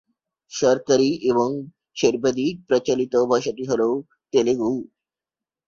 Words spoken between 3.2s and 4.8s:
ভাষাটি হলো তেলুগু।